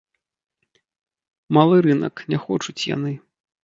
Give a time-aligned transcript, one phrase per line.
[1.59, 3.19] Малы рынак, не хочуць яны.